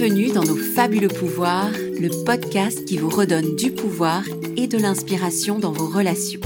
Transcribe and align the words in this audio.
Bienvenue 0.00 0.30
dans 0.30 0.44
nos 0.44 0.54
fabuleux 0.54 1.08
pouvoirs, 1.08 1.72
le 1.72 2.24
podcast 2.24 2.84
qui 2.84 2.98
vous 2.98 3.08
redonne 3.08 3.56
du 3.56 3.72
pouvoir 3.72 4.22
et 4.56 4.68
de 4.68 4.78
l'inspiration 4.78 5.58
dans 5.58 5.72
vos 5.72 5.88
relations. 5.88 6.38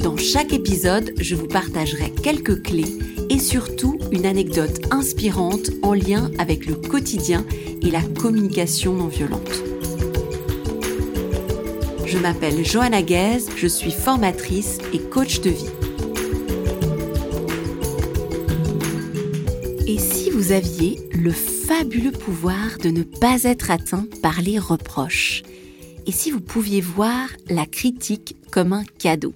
Dans 0.00 0.18
chaque 0.18 0.52
épisode, 0.52 1.14
je 1.18 1.34
vous 1.34 1.46
partagerai 1.46 2.10
quelques 2.10 2.62
clés 2.62 2.98
et 3.30 3.38
surtout 3.38 3.98
une 4.10 4.26
anecdote 4.26 4.82
inspirante 4.90 5.70
en 5.80 5.94
lien 5.94 6.30
avec 6.38 6.66
le 6.66 6.74
quotidien 6.74 7.42
et 7.80 7.90
la 7.90 8.02
communication 8.02 8.92
non 8.92 9.08
violente. 9.08 9.62
Je 12.04 12.18
m'appelle 12.18 12.66
Johanna 12.66 13.00
Guez, 13.00 13.46
je 13.56 13.66
suis 13.66 13.92
formatrice 13.92 14.76
et 14.92 14.98
coach 14.98 15.40
de 15.40 15.48
vie. 15.48 15.91
Et 19.84 19.98
si 19.98 20.30
vous 20.30 20.52
aviez 20.52 21.00
le 21.12 21.32
fabuleux 21.32 22.12
pouvoir 22.12 22.78
de 22.78 22.90
ne 22.90 23.02
pas 23.02 23.42
être 23.42 23.70
atteint 23.72 24.06
par 24.22 24.40
les 24.40 24.58
reproches? 24.58 25.42
Et 26.06 26.12
si 26.12 26.30
vous 26.30 26.40
pouviez 26.40 26.80
voir 26.80 27.28
la 27.48 27.66
critique 27.66 28.36
comme 28.52 28.72
un 28.72 28.84
cadeau? 28.84 29.34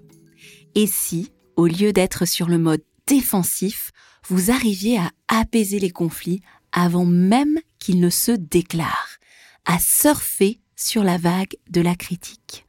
Et 0.77 0.87
si, 0.87 1.33
au 1.57 1.67
lieu 1.67 1.93
d'être 1.93 2.27
sur 2.27 2.49
le 2.49 2.59
mode 2.59 2.83
défensif, 3.09 3.91
vous 4.29 4.53
arriviez 4.53 4.99
à 4.99 5.11
apaiser 5.27 5.81
les 5.81 5.91
conflits 5.91 6.43
avant 6.71 7.07
même 7.07 7.59
qu'ils 7.81 7.99
ne 7.99 8.11
se 8.11 8.31
déclarent, 8.31 9.19
à 9.65 9.81
surfer 9.81 10.61
sur 10.77 11.03
la 11.03 11.19
vague 11.19 11.57
de 11.71 11.81
la 11.81 11.97
critique? 11.97 12.67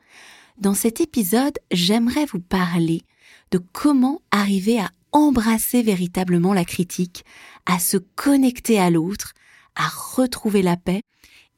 Dans 0.59 0.73
cet 0.73 0.99
épisode, 0.99 1.59
j'aimerais 1.71 2.25
vous 2.25 2.39
parler 2.39 3.03
de 3.51 3.59
comment 3.59 4.21
arriver 4.31 4.79
à 4.79 4.89
embrasser 5.11 5.81
véritablement 5.81 6.53
la 6.53 6.65
critique, 6.65 7.23
à 7.65 7.79
se 7.79 7.97
connecter 7.97 8.79
à 8.79 8.89
l'autre, 8.89 9.33
à 9.75 9.87
retrouver 10.15 10.61
la 10.61 10.77
paix 10.77 11.01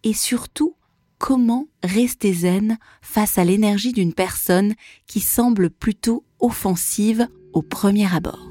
et 0.03 0.13
surtout 0.13 0.75
comment 1.17 1.67
rester 1.83 2.33
zen 2.33 2.77
face 3.01 3.37
à 3.37 3.43
l'énergie 3.43 3.91
d'une 3.91 4.13
personne 4.13 4.73
qui 5.05 5.19
semble 5.19 5.69
plutôt 5.69 6.25
offensive 6.39 7.27
au 7.53 7.61
premier 7.61 8.11
abord. 8.13 8.49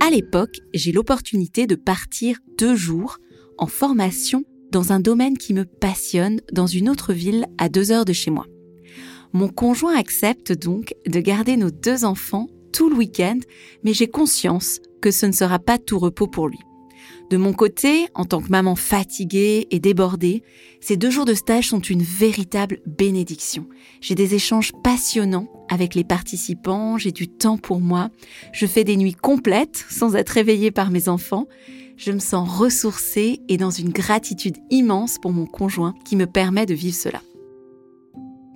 À 0.00 0.10
l'époque, 0.10 0.58
j'ai 0.74 0.92
l'opportunité 0.92 1.66
de 1.66 1.74
partir 1.74 2.38
deux 2.58 2.76
jours 2.76 3.18
en 3.58 3.66
formation 3.66 4.44
dans 4.70 4.92
un 4.92 5.00
domaine 5.00 5.38
qui 5.38 5.54
me 5.54 5.64
passionne 5.64 6.40
dans 6.52 6.66
une 6.66 6.88
autre 6.88 7.12
ville 7.12 7.46
à 7.58 7.68
deux 7.68 7.92
heures 7.92 8.04
de 8.04 8.12
chez 8.12 8.30
moi. 8.30 8.46
Mon 9.32 9.48
conjoint 9.48 9.96
accepte 9.96 10.52
donc 10.52 10.94
de 11.06 11.20
garder 11.20 11.56
nos 11.56 11.70
deux 11.70 12.04
enfants 12.04 12.48
tout 12.76 12.90
le 12.90 12.96
week-end, 12.96 13.38
mais 13.84 13.94
j'ai 13.94 14.06
conscience 14.06 14.80
que 15.00 15.10
ce 15.10 15.24
ne 15.24 15.32
sera 15.32 15.58
pas 15.58 15.78
tout 15.78 15.98
repos 15.98 16.26
pour 16.26 16.46
lui. 16.46 16.58
De 17.30 17.38
mon 17.38 17.54
côté, 17.54 18.06
en 18.14 18.26
tant 18.26 18.42
que 18.42 18.50
maman 18.50 18.76
fatiguée 18.76 19.66
et 19.70 19.80
débordée, 19.80 20.42
ces 20.80 20.98
deux 20.98 21.08
jours 21.08 21.24
de 21.24 21.32
stage 21.32 21.70
sont 21.70 21.80
une 21.80 22.02
véritable 22.02 22.80
bénédiction. 22.86 23.66
J'ai 24.02 24.14
des 24.14 24.34
échanges 24.34 24.72
passionnants 24.84 25.48
avec 25.70 25.94
les 25.94 26.04
participants, 26.04 26.98
j'ai 26.98 27.12
du 27.12 27.28
temps 27.28 27.56
pour 27.56 27.80
moi, 27.80 28.10
je 28.52 28.66
fais 28.66 28.84
des 28.84 28.98
nuits 28.98 29.14
complètes 29.14 29.86
sans 29.88 30.14
être 30.14 30.30
réveillée 30.30 30.70
par 30.70 30.90
mes 30.90 31.08
enfants, 31.08 31.48
je 31.96 32.12
me 32.12 32.18
sens 32.18 32.46
ressourcée 32.46 33.40
et 33.48 33.56
dans 33.56 33.70
une 33.70 33.88
gratitude 33.88 34.58
immense 34.68 35.16
pour 35.20 35.32
mon 35.32 35.46
conjoint 35.46 35.94
qui 36.04 36.14
me 36.14 36.26
permet 36.26 36.66
de 36.66 36.74
vivre 36.74 36.96
cela. 36.96 37.22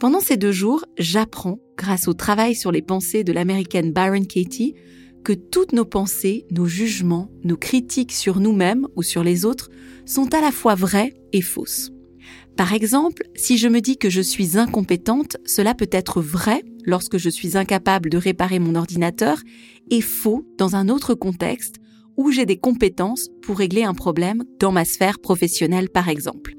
Pendant 0.01 0.21
ces 0.21 0.39
deux 0.39 0.51
jours, 0.51 0.87
j'apprends, 0.97 1.59
grâce 1.77 2.09
au 2.09 2.15
travail 2.15 2.55
sur 2.55 2.73
les 2.73 2.81
pensées 2.81 3.23
de 3.23 3.35
l'américaine 3.35 3.93
Byron 3.93 4.27
Katie, 4.27 4.75
que 5.25 5.35
toutes 5.35 5.75
nos 5.75 5.85
pensées, 5.85 6.47
nos 6.51 6.65
jugements, 6.65 7.31
nos 7.45 7.59
critiques 7.59 8.13
sur 8.13 8.41
nous-mêmes 8.41 8.89
ou 8.97 9.03
sur 9.03 9.23
les 9.23 9.45
autres 9.45 9.69
sont 10.07 10.33
à 10.35 10.41
la 10.41 10.53
fois 10.53 10.75
vraies 10.75 11.13
et 11.35 11.43
fausses. 11.43 11.91
Par 12.57 12.73
exemple, 12.73 13.25
si 13.35 13.59
je 13.59 13.69
me 13.69 13.83
dis 13.83 13.99
que 13.99 14.09
je 14.09 14.23
suis 14.23 14.57
incompétente, 14.57 15.37
cela 15.45 15.75
peut 15.75 15.91
être 15.93 16.23
vrai 16.23 16.63
lorsque 16.87 17.19
je 17.19 17.29
suis 17.29 17.59
incapable 17.59 18.09
de 18.09 18.17
réparer 18.17 18.59
mon 18.59 18.77
ordinateur 18.77 19.39
et 19.91 20.01
faux 20.01 20.47
dans 20.57 20.77
un 20.77 20.89
autre 20.89 21.13
contexte 21.13 21.77
où 22.17 22.33
j'ai 22.33 22.47
des 22.47 22.57
compétences 22.57 23.29
pour 23.43 23.59
régler 23.59 23.85
un 23.85 23.95
problème 23.95 24.45
dans 24.61 24.73
ma 24.73 24.87
sphère 24.87 25.19
professionnelle 25.19 25.91
par 25.91 26.09
exemple. 26.09 26.55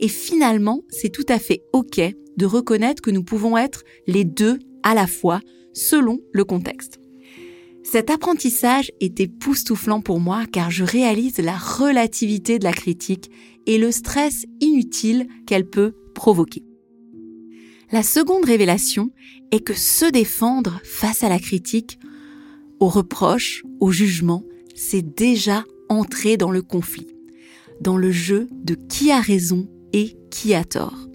Et 0.00 0.08
finalement, 0.08 0.80
c'est 0.88 1.12
tout 1.12 1.26
à 1.28 1.38
fait 1.38 1.60
OK 1.74 2.00
de 2.36 2.46
reconnaître 2.46 3.02
que 3.02 3.10
nous 3.10 3.22
pouvons 3.22 3.56
être 3.56 3.82
les 4.06 4.24
deux 4.24 4.58
à 4.82 4.94
la 4.94 5.06
fois 5.06 5.40
selon 5.72 6.20
le 6.32 6.44
contexte. 6.44 7.00
Cet 7.82 8.10
apprentissage 8.10 8.90
est 9.00 9.20
époustouflant 9.20 10.00
pour 10.00 10.18
moi 10.18 10.44
car 10.50 10.70
je 10.70 10.82
réalise 10.82 11.38
la 11.38 11.56
relativité 11.56 12.58
de 12.58 12.64
la 12.64 12.72
critique 12.72 13.30
et 13.66 13.78
le 13.78 13.92
stress 13.92 14.44
inutile 14.60 15.28
qu'elle 15.46 15.68
peut 15.68 15.94
provoquer. 16.14 16.64
La 17.92 18.02
seconde 18.02 18.44
révélation 18.44 19.10
est 19.52 19.60
que 19.60 19.74
se 19.74 20.10
défendre 20.10 20.80
face 20.82 21.22
à 21.22 21.28
la 21.28 21.38
critique, 21.38 21.98
aux 22.80 22.88
reproches, 22.88 23.62
au 23.78 23.92
jugement, 23.92 24.42
c'est 24.74 25.14
déjà 25.14 25.64
entrer 25.88 26.36
dans 26.36 26.50
le 26.50 26.62
conflit, 26.62 27.06
dans 27.80 27.96
le 27.96 28.10
jeu 28.10 28.48
de 28.52 28.74
qui 28.74 29.12
a 29.12 29.20
raison 29.20 29.68
et 29.92 30.16
qui 30.30 30.54
a 30.54 30.64
tort. 30.64 31.06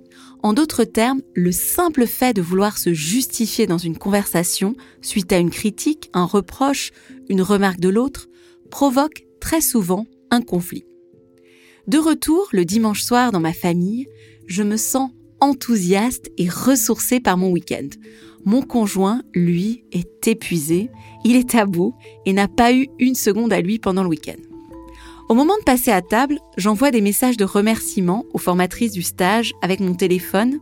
En 0.43 0.53
d'autres 0.53 0.83
termes, 0.83 1.21
le 1.35 1.51
simple 1.51 2.07
fait 2.07 2.33
de 2.33 2.41
vouloir 2.41 2.77
se 2.77 2.93
justifier 2.93 3.67
dans 3.67 3.77
une 3.77 3.97
conversation 3.97 4.75
suite 5.01 5.31
à 5.31 5.37
une 5.37 5.51
critique, 5.51 6.09
un 6.13 6.25
reproche, 6.25 6.91
une 7.29 7.43
remarque 7.43 7.79
de 7.79 7.89
l'autre, 7.89 8.27
provoque 8.71 9.25
très 9.39 9.61
souvent 9.61 10.07
un 10.31 10.41
conflit. 10.41 10.85
De 11.87 11.99
retour 11.99 12.47
le 12.53 12.65
dimanche 12.65 13.03
soir 13.03 13.31
dans 13.31 13.39
ma 13.39 13.53
famille, 13.53 14.07
je 14.47 14.63
me 14.63 14.77
sens 14.77 15.11
enthousiaste 15.41 16.31
et 16.37 16.49
ressourcée 16.49 17.19
par 17.19 17.37
mon 17.37 17.51
week-end. 17.51 17.87
Mon 18.43 18.61
conjoint, 18.61 19.21
lui, 19.33 19.83
est 19.91 20.27
épuisé, 20.27 20.89
il 21.23 21.35
est 21.35 21.53
à 21.53 21.65
bout 21.65 21.93
et 22.25 22.33
n'a 22.33 22.47
pas 22.47 22.73
eu 22.73 22.87
une 22.97 23.15
seconde 23.15 23.53
à 23.53 23.61
lui 23.61 23.77
pendant 23.77 24.03
le 24.03 24.09
week-end. 24.09 24.50
Au 25.31 25.33
moment 25.33 25.57
de 25.57 25.63
passer 25.63 25.91
à 25.91 26.01
table, 26.01 26.39
j'envoie 26.57 26.91
des 26.91 26.99
messages 26.99 27.37
de 27.37 27.45
remerciement 27.45 28.25
aux 28.33 28.37
formatrices 28.37 28.91
du 28.91 29.01
stage 29.01 29.53
avec 29.61 29.79
mon 29.79 29.93
téléphone 29.93 30.59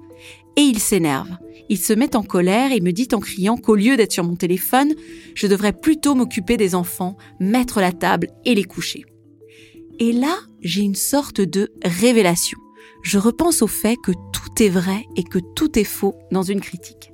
et 0.58 0.62
il 0.62 0.78
s'énerve. 0.78 1.40
Il 1.70 1.80
se 1.80 1.92
met 1.92 2.16
en 2.16 2.22
colère 2.22 2.72
et 2.72 2.80
me 2.80 2.92
dit 2.92 3.08
en 3.14 3.20
criant 3.20 3.58
qu'au 3.58 3.74
lieu 3.74 3.98
d'être 3.98 4.12
sur 4.12 4.24
mon 4.24 4.36
téléphone, 4.36 4.94
je 5.34 5.48
devrais 5.48 5.74
plutôt 5.74 6.14
m'occuper 6.14 6.56
des 6.56 6.76
enfants, 6.76 7.18
mettre 7.40 7.82
la 7.82 7.92
table 7.92 8.28
et 8.46 8.54
les 8.54 8.64
coucher. 8.64 9.06
Et 9.98 10.12
là, 10.12 10.38
j'ai 10.62 10.82
une 10.82 10.94
sorte 10.94 11.42
de 11.42 11.72
révélation. 11.84 12.60
Je 13.02 13.18
repense 13.18 13.64
au 13.64 13.68
fait 13.68 13.96
que 13.96 14.12
tout 14.12 14.64
est 14.64 14.70
vrai 14.70 15.04
et 15.16 15.24
que 15.24 15.40
tout 15.56 15.80
est 15.80 15.84
faux 15.84 16.14
dans 16.32 16.44
une 16.44 16.62
critique. 16.62 17.12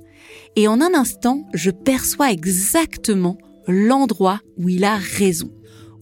Et 0.56 0.68
en 0.68 0.82
un 0.82 0.92
instant, 0.92 1.48
je 1.54 1.70
perçois 1.70 2.32
exactement 2.32 3.38
l'endroit 3.66 4.40
où 4.58 4.68
il 4.68 4.84
a 4.84 4.96
raison 4.96 5.50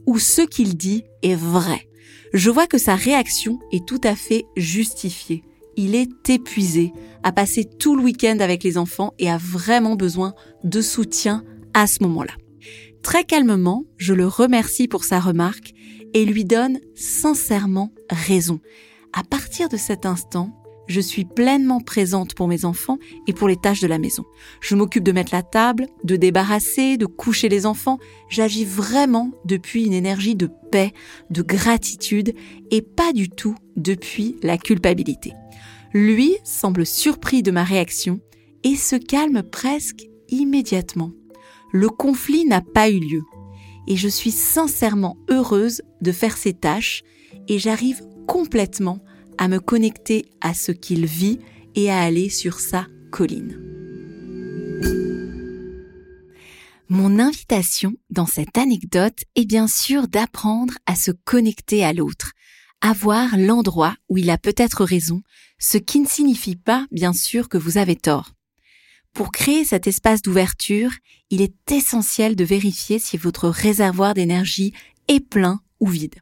où 0.06 0.18
ce 0.18 0.42
qu'il 0.42 0.76
dit 0.76 1.04
est 1.22 1.34
vrai. 1.34 1.88
Je 2.32 2.50
vois 2.50 2.66
que 2.66 2.78
sa 2.78 2.94
réaction 2.96 3.60
est 3.72 3.86
tout 3.86 4.00
à 4.04 4.16
fait 4.16 4.44
justifiée. 4.56 5.44
Il 5.76 5.94
est 5.94 6.30
épuisé, 6.30 6.92
a 7.22 7.32
passé 7.32 7.64
tout 7.64 7.96
le 7.96 8.02
week-end 8.02 8.38
avec 8.40 8.62
les 8.62 8.78
enfants 8.78 9.12
et 9.18 9.30
a 9.30 9.38
vraiment 9.38 9.96
besoin 9.96 10.34
de 10.62 10.80
soutien 10.80 11.44
à 11.74 11.86
ce 11.86 12.02
moment-là. 12.02 12.34
Très 13.02 13.24
calmement, 13.24 13.84
je 13.96 14.14
le 14.14 14.26
remercie 14.26 14.88
pour 14.88 15.04
sa 15.04 15.20
remarque 15.20 15.72
et 16.14 16.24
lui 16.24 16.44
donne 16.44 16.78
sincèrement 16.94 17.92
raison. 18.10 18.60
À 19.12 19.22
partir 19.24 19.68
de 19.68 19.76
cet 19.76 20.06
instant, 20.06 20.50
je 20.86 21.00
suis 21.00 21.24
pleinement 21.24 21.80
présente 21.80 22.34
pour 22.34 22.48
mes 22.48 22.64
enfants 22.64 22.98
et 23.26 23.32
pour 23.32 23.48
les 23.48 23.56
tâches 23.56 23.80
de 23.80 23.86
la 23.86 23.98
maison. 23.98 24.24
Je 24.60 24.74
m'occupe 24.74 25.04
de 25.04 25.12
mettre 25.12 25.34
la 25.34 25.42
table, 25.42 25.86
de 26.04 26.16
débarrasser, 26.16 26.96
de 26.96 27.06
coucher 27.06 27.48
les 27.48 27.66
enfants. 27.66 27.98
J'agis 28.28 28.64
vraiment 28.64 29.30
depuis 29.44 29.86
une 29.86 29.92
énergie 29.92 30.36
de 30.36 30.50
paix, 30.70 30.92
de 31.30 31.42
gratitude 31.42 32.34
et 32.70 32.82
pas 32.82 33.12
du 33.12 33.28
tout 33.28 33.54
depuis 33.76 34.36
la 34.42 34.58
culpabilité. 34.58 35.32
Lui 35.92 36.36
semble 36.44 36.84
surpris 36.84 37.42
de 37.42 37.50
ma 37.50 37.64
réaction 37.64 38.20
et 38.64 38.76
se 38.76 38.96
calme 38.96 39.42
presque 39.42 40.06
immédiatement. 40.28 41.12
Le 41.72 41.88
conflit 41.88 42.44
n'a 42.44 42.60
pas 42.60 42.90
eu 42.90 42.98
lieu 42.98 43.22
et 43.86 43.96
je 43.96 44.08
suis 44.08 44.30
sincèrement 44.30 45.16
heureuse 45.30 45.82
de 46.00 46.12
faire 46.12 46.36
ces 46.36 46.52
tâches 46.52 47.02
et 47.48 47.58
j'arrive 47.58 48.02
complètement 48.26 48.98
à 49.38 49.48
me 49.48 49.60
connecter 49.60 50.26
à 50.40 50.54
ce 50.54 50.72
qu'il 50.72 51.06
vit 51.06 51.38
et 51.74 51.90
à 51.90 52.00
aller 52.00 52.28
sur 52.28 52.60
sa 52.60 52.86
colline. 53.10 53.60
Mon 56.88 57.18
invitation 57.18 57.94
dans 58.10 58.26
cette 58.26 58.58
anecdote 58.58 59.24
est 59.36 59.46
bien 59.46 59.66
sûr 59.66 60.06
d'apprendre 60.06 60.74
à 60.86 60.94
se 60.94 61.10
connecter 61.10 61.84
à 61.84 61.92
l'autre, 61.92 62.32
à 62.80 62.92
voir 62.92 63.36
l'endroit 63.38 63.96
où 64.08 64.18
il 64.18 64.28
a 64.30 64.36
peut-être 64.36 64.84
raison, 64.84 65.22
ce 65.58 65.78
qui 65.78 65.98
ne 66.00 66.06
signifie 66.06 66.56
pas 66.56 66.86
bien 66.90 67.12
sûr 67.12 67.48
que 67.48 67.56
vous 67.56 67.78
avez 67.78 67.96
tort. 67.96 68.32
Pour 69.14 69.32
créer 69.32 69.64
cet 69.64 69.86
espace 69.86 70.22
d'ouverture, 70.22 70.90
il 71.30 71.40
est 71.40 71.72
essentiel 71.72 72.36
de 72.36 72.44
vérifier 72.44 72.98
si 72.98 73.16
votre 73.16 73.48
réservoir 73.48 74.12
d'énergie 74.12 74.74
est 75.08 75.20
plein 75.20 75.60
ou 75.80 75.86
vide. 75.86 76.16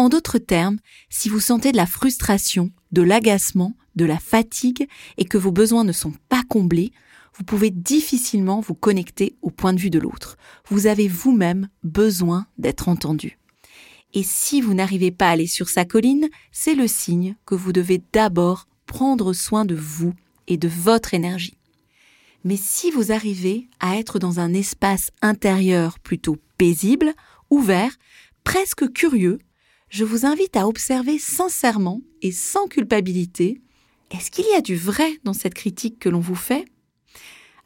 En 0.00 0.08
d'autres 0.08 0.38
termes, 0.38 0.78
si 1.10 1.28
vous 1.28 1.40
sentez 1.40 1.72
de 1.72 1.76
la 1.76 1.84
frustration, 1.84 2.70
de 2.90 3.02
l'agacement, 3.02 3.76
de 3.96 4.06
la 4.06 4.18
fatigue 4.18 4.88
et 5.18 5.26
que 5.26 5.36
vos 5.36 5.52
besoins 5.52 5.84
ne 5.84 5.92
sont 5.92 6.14
pas 6.30 6.42
comblés, 6.48 6.90
vous 7.36 7.44
pouvez 7.44 7.68
difficilement 7.68 8.60
vous 8.60 8.72
connecter 8.72 9.36
au 9.42 9.50
point 9.50 9.74
de 9.74 9.78
vue 9.78 9.90
de 9.90 9.98
l'autre. 9.98 10.38
Vous 10.70 10.86
avez 10.86 11.06
vous-même 11.06 11.68
besoin 11.82 12.46
d'être 12.56 12.88
entendu. 12.88 13.38
Et 14.14 14.22
si 14.22 14.62
vous 14.62 14.72
n'arrivez 14.72 15.10
pas 15.10 15.28
à 15.28 15.32
aller 15.32 15.46
sur 15.46 15.68
sa 15.68 15.84
colline, 15.84 16.30
c'est 16.50 16.74
le 16.74 16.88
signe 16.88 17.36
que 17.44 17.54
vous 17.54 17.74
devez 17.74 18.02
d'abord 18.14 18.68
prendre 18.86 19.34
soin 19.34 19.66
de 19.66 19.74
vous 19.74 20.14
et 20.46 20.56
de 20.56 20.68
votre 20.68 21.12
énergie. 21.12 21.58
Mais 22.42 22.56
si 22.56 22.90
vous 22.90 23.12
arrivez 23.12 23.68
à 23.80 23.98
être 23.98 24.18
dans 24.18 24.40
un 24.40 24.54
espace 24.54 25.10
intérieur 25.20 25.98
plutôt 25.98 26.38
paisible, 26.56 27.12
ouvert, 27.50 27.98
presque 28.44 28.90
curieux, 28.94 29.40
je 29.90 30.04
vous 30.04 30.24
invite 30.24 30.56
à 30.56 30.66
observer 30.66 31.18
sincèrement 31.18 32.00
et 32.22 32.32
sans 32.32 32.66
culpabilité, 32.68 33.60
est-ce 34.10 34.30
qu'il 34.30 34.46
y 34.46 34.56
a 34.56 34.60
du 34.60 34.76
vrai 34.76 35.18
dans 35.24 35.32
cette 35.32 35.54
critique 35.54 35.98
que 35.98 36.08
l'on 36.08 36.20
vous 36.20 36.36
fait? 36.36 36.64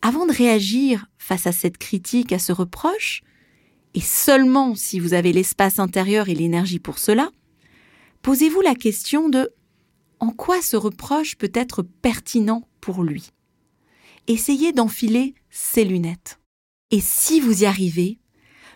Avant 0.02 0.26
de 0.26 0.32
réagir 0.32 1.06
face 1.18 1.46
à 1.46 1.52
cette 1.52 1.78
critique, 1.78 2.32
à 2.32 2.38
ce 2.38 2.52
reproche, 2.52 3.22
et 3.94 4.00
seulement 4.00 4.74
si 4.74 4.98
vous 4.98 5.14
avez 5.14 5.32
l'espace 5.32 5.78
intérieur 5.78 6.28
et 6.28 6.34
l'énergie 6.34 6.80
pour 6.80 6.98
cela, 6.98 7.30
posez-vous 8.22 8.62
la 8.62 8.74
question 8.74 9.28
de 9.28 9.50
en 10.18 10.30
quoi 10.30 10.62
ce 10.62 10.76
reproche 10.76 11.36
peut 11.36 11.52
être 11.54 11.82
pertinent 11.82 12.66
pour 12.80 13.02
lui? 13.02 13.30
Essayez 14.26 14.72
d'enfiler 14.72 15.34
ses 15.50 15.84
lunettes. 15.84 16.40
Et 16.90 17.00
si 17.00 17.40
vous 17.40 17.62
y 17.62 17.66
arrivez, 17.66 18.18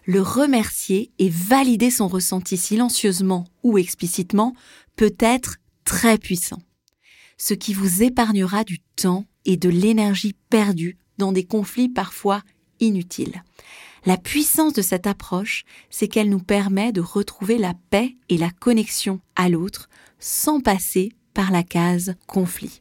le 0.08 0.22
remercier 0.22 1.12
et 1.18 1.28
valider 1.28 1.90
son 1.90 2.08
ressenti 2.08 2.56
silencieusement 2.56 3.44
ou 3.62 3.76
explicitement 3.76 4.54
peut 4.96 5.14
être 5.20 5.58
très 5.84 6.16
puissant, 6.16 6.62
ce 7.36 7.52
qui 7.52 7.74
vous 7.74 8.02
épargnera 8.02 8.64
du 8.64 8.78
temps 8.96 9.26
et 9.44 9.58
de 9.58 9.68
l'énergie 9.68 10.34
perdue 10.48 10.96
dans 11.18 11.30
des 11.30 11.44
conflits 11.44 11.90
parfois 11.90 12.42
inutiles. 12.80 13.42
La 14.06 14.16
puissance 14.16 14.72
de 14.72 14.80
cette 14.80 15.06
approche, 15.06 15.64
c'est 15.90 16.08
qu'elle 16.08 16.30
nous 16.30 16.38
permet 16.38 16.90
de 16.90 17.02
retrouver 17.02 17.58
la 17.58 17.74
paix 17.90 18.14
et 18.30 18.38
la 18.38 18.50
connexion 18.50 19.20
à 19.36 19.50
l'autre 19.50 19.90
sans 20.18 20.60
passer 20.60 21.12
par 21.34 21.50
la 21.50 21.62
case 21.62 22.14
conflit. 22.26 22.80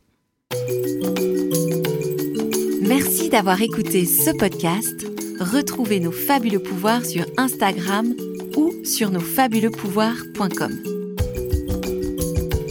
Merci 2.84 3.28
d'avoir 3.28 3.62
écouté 3.62 4.06
ce 4.06 4.32
podcast 4.32 5.07
retrouvez 5.40 6.00
nos 6.00 6.12
fabuleux 6.12 6.60
pouvoirs 6.60 7.06
sur 7.06 7.26
Instagram 7.38 8.14
ou 8.56 8.74
sur 8.84 9.12
nosfabuleuxpouvoirs.com. 9.12 10.98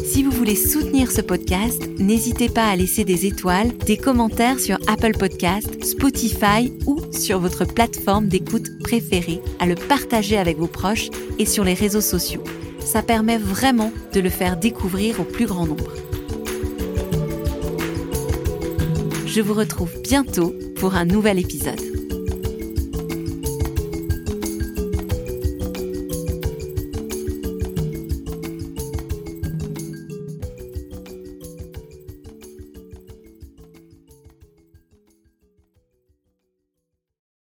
Si 0.05 0.23
vous 0.23 0.31
voulez 0.31 0.57
soutenir 0.57 1.11
ce 1.11 1.21
podcast, 1.21 1.83
n'hésitez 1.99 2.49
pas 2.49 2.67
à 2.69 2.77
laisser 2.77 3.05
des 3.05 3.27
étoiles, 3.27 3.77
des 3.87 3.97
commentaires 3.97 4.59
sur 4.59 4.79
Apple 4.87 5.17
Podcast, 5.19 5.85
Spotify 5.85 6.73
ou 6.87 7.01
sur 7.13 7.39
votre 7.39 7.65
plateforme 7.65 8.29
d'écoute 8.29 8.79
préférée, 8.79 9.41
à 9.59 9.67
le 9.67 9.75
partager 9.75 10.39
avec 10.39 10.57
vos 10.57 10.69
proches 10.69 11.11
et 11.39 11.45
sur 11.45 11.65
les 11.65 11.75
réseaux 11.75 12.01
sociaux. 12.01 12.43
Ça 12.81 13.03
permet 13.03 13.37
vraiment 13.37 13.93
de 14.15 14.21
le 14.21 14.31
faire 14.31 14.57
découvrir 14.57 15.21
au 15.21 15.25
plus 15.25 15.47
grand 15.47 15.67
nombre. 15.67 15.93
Je 19.27 19.43
vous 19.43 19.55
retrouve 19.55 19.93
bientôt 20.03 20.55
pour 20.77 20.95
un 20.95 21.05
nouvel 21.05 21.39
épisode. 21.39 21.86